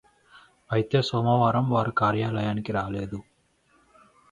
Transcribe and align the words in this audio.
అయితే 0.69 0.99
సోమవారం 1.01 1.67
వారు 1.69 1.91
కార్యలయానికి 1.99 2.71
రాలేదు 2.71 3.19